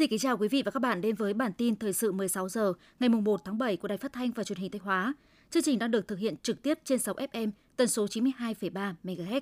[0.00, 2.48] Xin kính chào quý vị và các bạn đến với bản tin thời sự 16
[2.48, 5.14] giờ ngày 1 tháng 7 của Đài Phát thanh và Truyền hình Thanh Hóa.
[5.50, 9.40] Chương trình đang được thực hiện trực tiếp trên 6 FM tần số 92,3 MHz.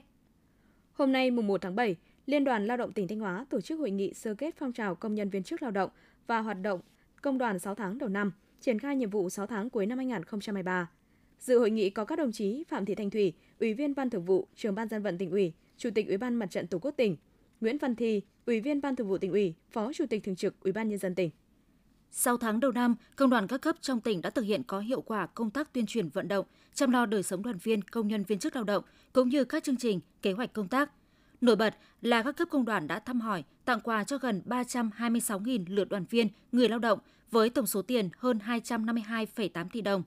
[0.93, 3.79] Hôm nay mùng 1 tháng 7, Liên đoàn Lao động tỉnh Thanh Hóa tổ chức
[3.79, 5.91] hội nghị sơ kết phong trào công nhân viên chức lao động
[6.27, 6.81] và hoạt động
[7.23, 10.91] công đoàn 6 tháng đầu năm, triển khai nhiệm vụ 6 tháng cuối năm 2023.
[11.41, 14.25] Dự hội nghị có các đồng chí Phạm Thị Thanh Thủy, Ủy viên Ban Thường
[14.25, 16.95] vụ, Trưởng ban Dân vận tỉnh ủy, Chủ tịch Ủy ban Mặt trận Tổ quốc
[16.97, 17.17] tỉnh,
[17.61, 20.61] Nguyễn Văn Thi, Ủy viên Ban Thường vụ tỉnh ủy, Phó Chủ tịch Thường trực
[20.61, 21.31] Ủy ban nhân dân tỉnh.
[22.11, 25.01] Sau tháng đầu năm, công đoàn các cấp trong tỉnh đã thực hiện có hiệu
[25.01, 28.25] quả công tác tuyên truyền vận động, chăm lo đời sống đoàn viên, công nhân
[28.25, 30.91] viên chức lao động cũng như các chương trình, kế hoạch công tác.
[31.41, 35.65] Nổi bật là các cấp công đoàn đã thăm hỏi, tặng quà cho gần 326.000
[35.69, 36.99] lượt đoàn viên, người lao động
[37.31, 40.03] với tổng số tiền hơn 252,8 tỷ đồng.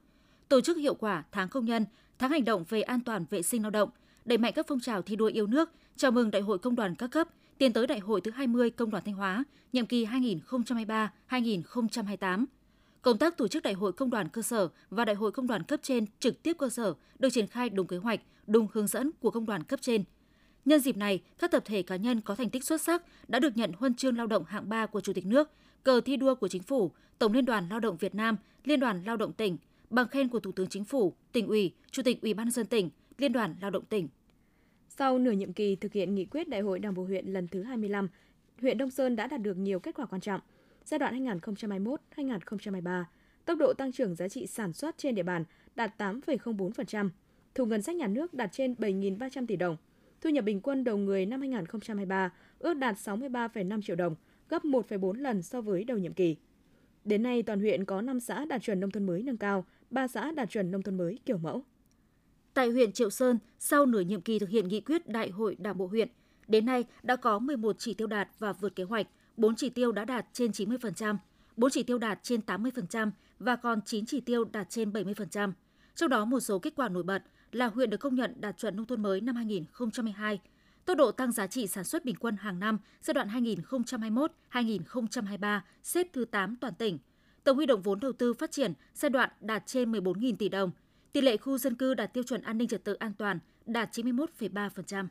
[0.49, 1.85] Tổ chức hiệu quả tháng công nhân,
[2.19, 3.89] tháng hành động về an toàn vệ sinh lao động,
[4.25, 6.95] đẩy mạnh các phong trào thi đua yêu nước, chào mừng Đại hội Công đoàn
[6.95, 7.27] các cấp,
[7.61, 10.05] tiến tới Đại hội thứ 20 Công đoàn Thanh Hóa, nhiệm kỳ
[11.29, 12.45] 2023-2028.
[13.01, 15.63] Công tác tổ chức Đại hội Công đoàn cơ sở và Đại hội Công đoàn
[15.63, 19.11] cấp trên trực tiếp cơ sở được triển khai đúng kế hoạch, đúng hướng dẫn
[19.19, 20.03] của công đoàn cấp trên.
[20.65, 23.57] Nhân dịp này, các tập thể cá nhân có thành tích xuất sắc đã được
[23.57, 25.49] nhận huân chương lao động hạng 3 của Chủ tịch nước,
[25.83, 29.03] cờ thi đua của Chính phủ, Tổng Liên đoàn Lao động Việt Nam, Liên đoàn
[29.05, 29.57] Lao động tỉnh,
[29.89, 32.89] bằng khen của Thủ tướng Chính phủ, tỉnh ủy, Chủ tịch Ủy ban dân tỉnh,
[33.17, 34.07] Liên đoàn Lao động tỉnh.
[35.01, 37.63] Sau nửa nhiệm kỳ thực hiện nghị quyết Đại hội Đảng bộ huyện lần thứ
[37.63, 38.07] 25,
[38.61, 40.41] huyện Đông Sơn đã đạt được nhiều kết quả quan trọng.
[40.85, 41.25] Giai đoạn
[42.15, 43.03] 2021-2023,
[43.45, 45.43] tốc độ tăng trưởng giá trị sản xuất trên địa bàn
[45.75, 47.09] đạt 8,04%,
[47.55, 49.77] thu ngân sách nhà nước đạt trên 7.300 tỷ đồng.
[50.21, 54.15] Thu nhập bình quân đầu người năm 2023 ước đạt 63,5 triệu đồng,
[54.49, 56.35] gấp 1,4 lần so với đầu nhiệm kỳ.
[57.05, 60.07] Đến nay, toàn huyện có 5 xã đạt chuẩn nông thôn mới nâng cao, 3
[60.07, 61.63] xã đạt chuẩn nông thôn mới kiểu mẫu.
[62.53, 65.77] Tại huyện Triệu Sơn, sau nửa nhiệm kỳ thực hiện nghị quyết Đại hội Đảng
[65.77, 66.07] bộ huyện,
[66.47, 69.07] đến nay đã có 11 chỉ tiêu đạt và vượt kế hoạch,
[69.37, 71.17] 4 chỉ tiêu đã đạt trên 90%,
[71.57, 75.51] 4 chỉ tiêu đạt trên 80% và còn 9 chỉ tiêu đạt trên 70%.
[75.95, 78.75] Trong đó một số kết quả nổi bật là huyện được công nhận đạt chuẩn
[78.75, 80.39] nông thôn mới năm 2022,
[80.85, 83.27] tốc độ tăng giá trị sản xuất bình quân hàng năm giai đoạn
[84.51, 86.99] 2021-2023 xếp thứ 8 toàn tỉnh.
[87.43, 90.71] Tổng huy động vốn đầu tư phát triển giai đoạn đạt trên 14.000 tỷ đồng,
[91.13, 93.89] Tỷ lệ khu dân cư đạt tiêu chuẩn an ninh trật tự an toàn đạt
[93.91, 95.07] 91,3%.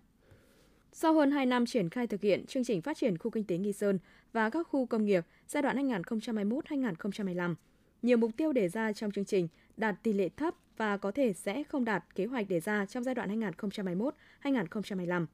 [0.93, 3.59] Sau hơn 2 năm triển khai thực hiện chương trình phát triển khu kinh tế
[3.59, 3.99] Nghi Sơn
[4.33, 7.55] và các khu công nghiệp giai đoạn 2021-2025,
[8.03, 11.33] nhiều mục tiêu đề ra trong chương trình đạt tỷ lệ thấp và có thể
[11.33, 13.41] sẽ không đạt kế hoạch đề ra trong giai đoạn
[14.43, 15.27] 2021-2025.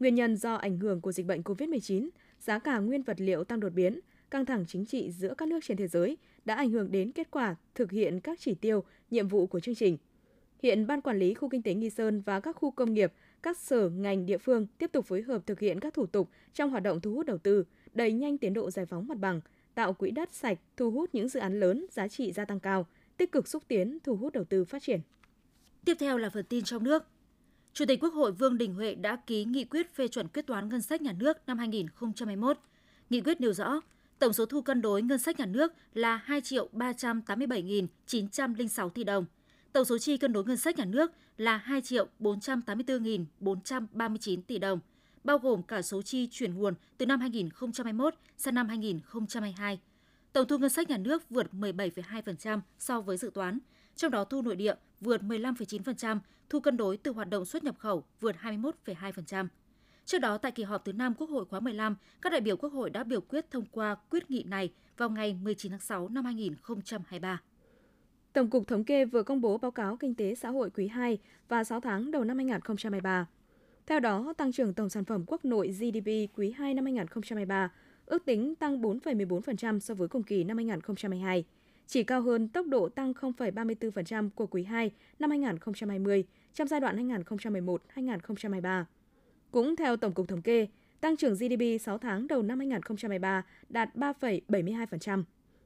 [0.00, 2.08] Nguyên nhân do ảnh hưởng của dịch bệnh COVID-19,
[2.40, 4.00] giá cả nguyên vật liệu tăng đột biến,
[4.34, 7.30] căng thẳng chính trị giữa các nước trên thế giới đã ảnh hưởng đến kết
[7.30, 9.98] quả thực hiện các chỉ tiêu, nhiệm vụ của chương trình.
[10.62, 13.12] Hiện Ban Quản lý Khu Kinh tế Nghi Sơn và các khu công nghiệp,
[13.42, 16.70] các sở ngành địa phương tiếp tục phối hợp thực hiện các thủ tục trong
[16.70, 19.40] hoạt động thu hút đầu tư, đẩy nhanh tiến độ giải phóng mặt bằng,
[19.74, 22.86] tạo quỹ đất sạch, thu hút những dự án lớn, giá trị gia tăng cao,
[23.16, 25.00] tích cực xúc tiến, thu hút đầu tư phát triển.
[25.84, 27.04] Tiếp theo là phần tin trong nước.
[27.72, 30.68] Chủ tịch Quốc hội Vương Đình Huệ đã ký nghị quyết phê chuẩn quyết toán
[30.68, 32.58] ngân sách nhà nước năm 2021.
[33.10, 33.80] Nghị quyết nêu rõ,
[34.24, 39.24] tổng số thu cân đối ngân sách nhà nước là 2 triệu 387.906 tỷ đồng.
[39.72, 44.80] Tổng số chi cân đối ngân sách nhà nước là 2 triệu 484.439 tỷ đồng,
[45.24, 49.80] bao gồm cả số chi chuyển nguồn từ năm 2021 sang năm 2022.
[50.32, 53.58] Tổng thu ngân sách nhà nước vượt 17,2% so với dự toán,
[53.96, 56.18] trong đó thu nội địa vượt 15,9%,
[56.48, 59.46] thu cân đối từ hoạt động xuất nhập khẩu vượt 21,2%.
[60.04, 62.72] Trước đó, tại kỳ họp thứ 5 Quốc hội khóa 15, các đại biểu Quốc
[62.72, 66.24] hội đã biểu quyết thông qua quyết nghị này vào ngày 19 tháng 6 năm
[66.24, 67.40] 2023.
[68.32, 71.18] Tổng cục Thống kê vừa công bố báo cáo kinh tế xã hội quý 2
[71.48, 73.26] và 6 tháng đầu năm 2023.
[73.86, 77.72] Theo đó, tăng trưởng tổng sản phẩm quốc nội GDP quý 2 năm 2023
[78.06, 81.44] ước tính tăng 4,14% so với cùng kỳ năm 2022,
[81.86, 86.24] chỉ cao hơn tốc độ tăng 0,34% của quý 2 năm 2020
[86.54, 88.84] trong giai đoạn 2011-2023.
[89.54, 90.66] Cũng theo Tổng cục Thống kê,
[91.00, 95.22] tăng trưởng GDP 6 tháng đầu năm 2023 đạt 3,72%.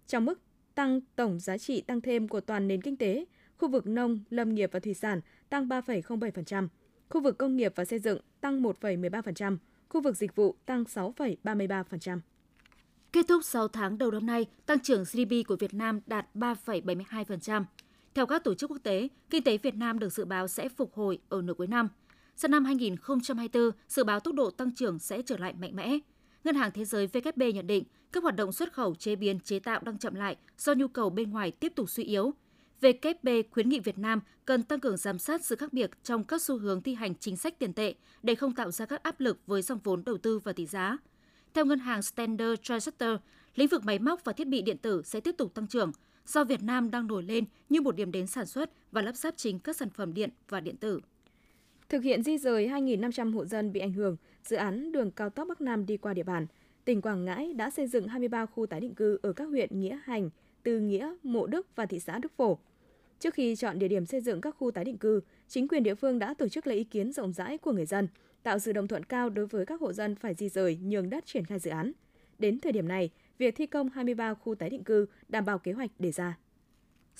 [0.06, 0.40] Trong mức
[0.75, 3.25] tăng tổng giá trị tăng thêm của toàn nền kinh tế,
[3.58, 6.69] khu vực nông, lâm nghiệp và thủy sản tăng 3,07%,
[7.08, 9.56] khu vực công nghiệp và xây dựng tăng 1,13%,
[9.88, 12.20] khu vực dịch vụ tăng 6,33%.
[13.12, 17.64] Kết thúc 6 tháng đầu năm nay, tăng trưởng GDP của Việt Nam đạt 3,72%.
[18.14, 20.94] Theo các tổ chức quốc tế, kinh tế Việt Nam được dự báo sẽ phục
[20.94, 21.88] hồi ở nửa cuối năm–
[22.40, 25.99] Sang năm 2024, dự báo tốc độ tăng trưởng sẽ trở lại mạnh mẽ.
[26.44, 29.58] Ngân hàng Thế giới WB nhận định các hoạt động xuất khẩu chế biến chế
[29.58, 32.35] tạo đang chậm lại do nhu cầu bên ngoài tiếp tục suy yếu.
[32.81, 36.43] WB khuyến nghị Việt Nam cần tăng cường giám sát sự khác biệt trong các
[36.43, 39.38] xu hướng thi hành chính sách tiền tệ để không tạo ra các áp lực
[39.46, 40.99] với dòng vốn đầu tư và tỷ giá.
[41.55, 43.20] Theo ngân hàng Standard Chartered,
[43.55, 45.93] lĩnh vực máy móc và thiết bị điện tử sẽ tiếp tục tăng trưởng
[46.26, 49.37] do Việt Nam đang nổi lên như một điểm đến sản xuất và lắp ráp
[49.37, 51.00] chính các sản phẩm điện và điện tử.
[51.88, 55.49] Thực hiện di rời 2.500 hộ dân bị ảnh hưởng, dự án đường cao tốc
[55.49, 56.46] Bắc Nam đi qua địa bàn,
[56.85, 59.99] tỉnh Quảng Ngãi đã xây dựng 23 khu tái định cư ở các huyện Nghĩa
[60.05, 60.31] Hành,
[60.62, 62.58] Từ Nghĩa, Mộ Đức và thị xã Đức Phổ.
[63.20, 65.94] Trước khi chọn địa điểm xây dựng các khu tái định cư, chính quyền địa
[65.94, 68.08] phương đã tổ chức lấy ý kiến rộng rãi của người dân,
[68.43, 71.26] tạo sự đồng thuận cao đối với các hộ dân phải di rời nhường đất
[71.26, 71.93] triển khai dự án.
[72.38, 75.73] Đến thời điểm này, việc thi công 23 khu tái định cư đảm bảo kế
[75.73, 76.38] hoạch đề ra.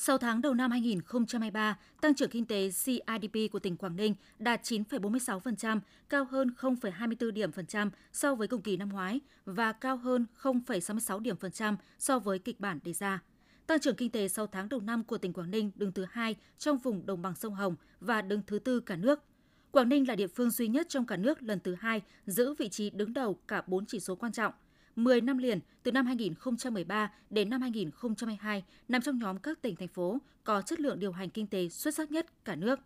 [0.00, 4.62] 6 tháng đầu năm 2023, tăng trưởng kinh tế CIDP của tỉnh Quảng Ninh đạt
[4.62, 9.97] 9,46%, cao hơn 0,24 điểm phần trăm so với cùng kỳ năm ngoái và cao
[9.97, 13.23] hơn 0,66 điểm phần trăm so với kịch bản đề ra.
[13.67, 16.37] Tăng trưởng kinh tế 6 tháng đầu năm của tỉnh Quảng Ninh đứng thứ hai
[16.59, 19.23] trong vùng đồng bằng sông Hồng và đứng thứ tư cả nước.
[19.71, 22.69] Quảng Ninh là địa phương duy nhất trong cả nước lần thứ hai giữ vị
[22.69, 24.53] trí đứng đầu cả 4 chỉ số quan trọng–
[24.99, 29.89] 10 năm liền từ năm 2013 đến năm 2022 nằm trong nhóm các tỉnh thành
[29.89, 32.81] phố có chất lượng điều hành kinh tế xuất sắc nhất cả nước.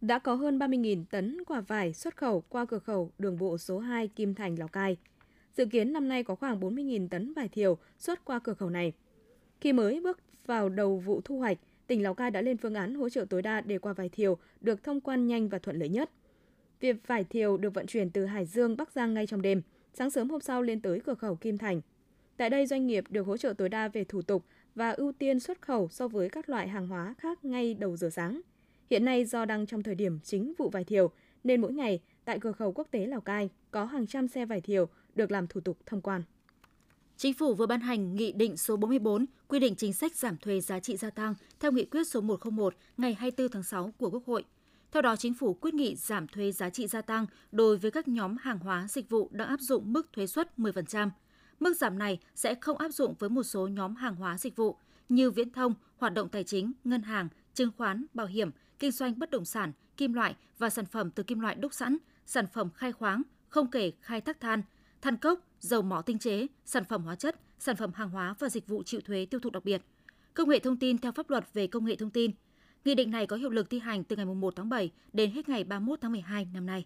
[0.00, 3.78] Đã có hơn 30.000 tấn quả vải xuất khẩu qua cửa khẩu đường bộ số
[3.78, 4.96] 2 Kim Thành Lào Cai.
[5.56, 8.92] Dự kiến năm nay có khoảng 40.000 tấn vải thiều xuất qua cửa khẩu này.
[9.60, 12.94] Khi mới bước vào đầu vụ thu hoạch, tỉnh Lào Cai đã lên phương án
[12.94, 15.88] hỗ trợ tối đa để quả vải thiều được thông quan nhanh và thuận lợi
[15.88, 16.10] nhất.
[16.80, 19.62] Việc vải thiều được vận chuyển từ Hải Dương, Bắc Giang ngay trong đêm–
[19.94, 21.80] sáng sớm hôm sau lên tới cửa khẩu Kim Thành.
[22.36, 24.44] Tại đây, doanh nghiệp được hỗ trợ tối đa về thủ tục
[24.74, 28.10] và ưu tiên xuất khẩu so với các loại hàng hóa khác ngay đầu giờ
[28.10, 28.40] sáng.
[28.90, 31.10] Hiện nay do đang trong thời điểm chính vụ vải thiều,
[31.44, 34.60] nên mỗi ngày tại cửa khẩu quốc tế Lào Cai có hàng trăm xe vải
[34.60, 36.22] thiều được làm thủ tục thông quan.
[37.16, 40.60] Chính phủ vừa ban hành Nghị định số 44 quy định chính sách giảm thuế
[40.60, 44.26] giá trị gia tăng theo Nghị quyết số 101 ngày 24 tháng 6 của Quốc
[44.26, 44.44] hội–
[44.92, 48.08] theo đó, chính phủ quyết nghị giảm thuế giá trị gia tăng đối với các
[48.08, 51.10] nhóm hàng hóa dịch vụ đang áp dụng mức thuế suất 10%.
[51.60, 54.76] Mức giảm này sẽ không áp dụng với một số nhóm hàng hóa dịch vụ
[55.08, 59.18] như viễn thông, hoạt động tài chính, ngân hàng, chứng khoán, bảo hiểm, kinh doanh
[59.18, 61.96] bất động sản, kim loại và sản phẩm từ kim loại đúc sẵn,
[62.26, 64.62] sản phẩm khai khoáng, không kể khai thác than,
[65.02, 68.48] than cốc, dầu mỏ tinh chế, sản phẩm hóa chất, sản phẩm hàng hóa và
[68.48, 69.82] dịch vụ chịu thuế tiêu thụ đặc biệt.
[70.34, 72.30] Công nghệ thông tin theo pháp luật về công nghệ thông tin–
[72.84, 75.48] Nghị định này có hiệu lực thi hành từ ngày 1 tháng 7 đến hết
[75.48, 76.84] ngày 31 tháng 12 năm nay.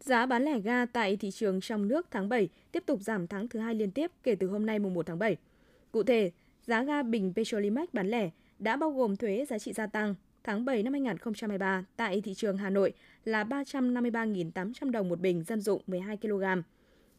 [0.00, 3.48] Giá bán lẻ ga tại thị trường trong nước tháng 7 tiếp tục giảm tháng
[3.48, 5.36] thứ hai liên tiếp kể từ hôm nay mùng 1 tháng 7.
[5.92, 6.30] Cụ thể,
[6.62, 10.14] giá ga bình Petrolimax bán lẻ đã bao gồm thuế giá trị gia tăng
[10.44, 12.92] tháng 7 năm 2023 tại thị trường Hà Nội
[13.24, 16.44] là 353.800 đồng một bình dân dụng 12 kg,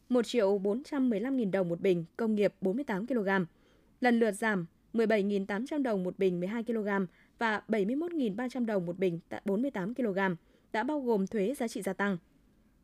[0.09, 3.29] 1 triệu 415.000 đồng một bình công nghiệp 48 kg.
[4.01, 6.89] Lần lượt giảm 17.800 đồng một bình 12 kg
[7.39, 10.19] và 71.300 đồng một bình tại 48 kg,
[10.71, 12.18] đã bao gồm thuế giá trị gia tăng.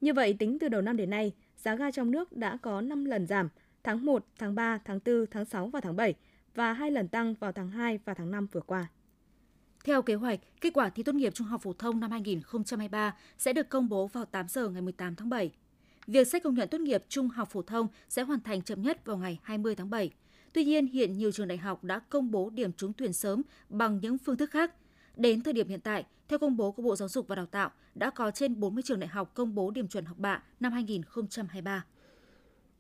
[0.02, 3.06] Như vậy, tính từ đầu năm đến nay, giá ga trong nước đã có 5
[3.06, 3.50] lần giảm,
[3.84, 6.14] tháng 1, tháng 3, tháng 4, tháng 6 và tháng 7
[6.56, 8.88] và hai lần tăng vào tháng 2 và tháng 5 vừa qua.
[9.84, 13.54] Theo kế hoạch, kết quả thi tốt nghiệp trung học phổ thông năm 2023 sẽ
[13.54, 15.52] được công bố vào 8 giờ ngày 18 tháng 7.
[16.08, 19.06] Việc xét công nhận tốt nghiệp trung học phổ thông sẽ hoàn thành chậm nhất
[19.06, 20.12] vào ngày 20 tháng 7.
[20.56, 24.00] Tuy nhiên, hiện nhiều trường đại học đã công bố điểm trúng tuyển sớm bằng
[24.02, 24.74] những phương thức khác.
[25.16, 27.72] Đến thời điểm hiện tại, theo công bố của Bộ Giáo dục và Đào tạo,
[27.96, 31.86] đã có trên 40 trường đại học công bố điểm chuẩn học bạ năm 2023.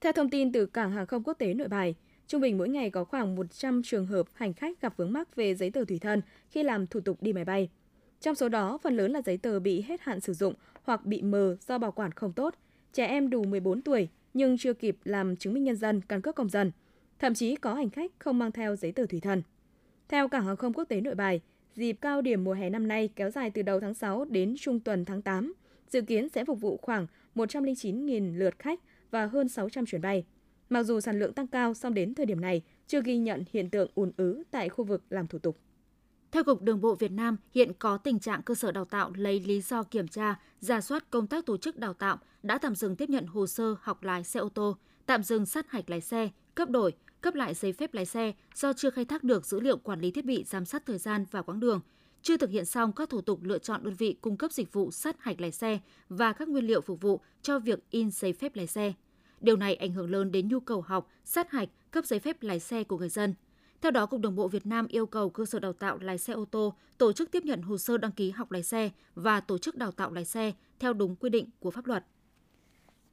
[0.01, 1.95] Theo thông tin từ Cảng hàng không quốc tế Nội Bài,
[2.27, 5.55] trung bình mỗi ngày có khoảng 100 trường hợp hành khách gặp vướng mắc về
[5.55, 7.69] giấy tờ tùy thân khi làm thủ tục đi máy bay.
[8.21, 11.21] Trong số đó, phần lớn là giấy tờ bị hết hạn sử dụng hoặc bị
[11.21, 12.55] mờ do bảo quản không tốt,
[12.93, 16.35] trẻ em đủ 14 tuổi nhưng chưa kịp làm chứng minh nhân dân, căn cước
[16.35, 16.71] công dân–
[17.19, 19.41] Thậm chí có hành khách không mang theo giấy tờ thủy thân
[20.07, 21.41] Theo Cảng hàng không quốc tế Nội Bài,
[21.75, 24.79] dịp cao điểm mùa hè năm nay kéo dài từ đầu tháng 6 đến trung
[24.79, 25.53] tuần tháng 8,
[25.89, 28.79] dự kiến sẽ phục vụ khoảng 109.000 lượt khách
[29.11, 30.25] và hơn 600 chuyến bay.
[30.69, 33.69] Mặc dù sản lượng tăng cao, song đến thời điểm này chưa ghi nhận hiện
[33.69, 35.57] tượng ùn ứ tại khu vực làm thủ tục.
[36.31, 39.39] Theo Cục Đường bộ Việt Nam, hiện có tình trạng cơ sở đào tạo lấy
[39.39, 42.95] lý do kiểm tra, giả soát công tác tổ chức đào tạo đã tạm dừng
[42.95, 46.29] tiếp nhận hồ sơ học lái xe ô tô, tạm dừng sát hạch lái xe,
[46.55, 46.93] cấp đổi,
[47.25, 50.11] cấp lại giấy phép lái xe do chưa khai thác được dữ liệu quản lý
[50.11, 51.81] thiết bị giám sát thời gian và quãng đường,
[52.21, 54.91] chưa thực hiện xong các thủ tục lựa chọn đơn vị cung cấp dịch vụ
[54.91, 55.79] sát hạch lái xe
[56.09, 58.93] và các nguyên liệu phục vụ cho việc in giấy phép lái xe.
[59.41, 62.59] Điều này ảnh hưởng lớn đến nhu cầu học, sát hạch, cấp giấy phép lái
[62.59, 63.33] xe của người dân.
[63.81, 66.33] Theo đó, Cục Đường bộ Việt Nam yêu cầu cơ sở đào tạo lái xe
[66.33, 69.57] ô tô tổ chức tiếp nhận hồ sơ đăng ký học lái xe và tổ
[69.57, 72.05] chức đào tạo lái xe theo đúng quy định của pháp luật.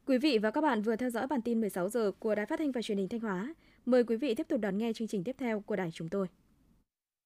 [0.07, 2.59] Quý vị và các bạn vừa theo dõi bản tin 16 giờ của Đài Phát
[2.59, 3.55] thanh và Truyền hình Thanh Hóa.
[3.87, 6.27] Mời quý vị tiếp tục đón nghe chương trình tiếp theo của đài chúng tôi.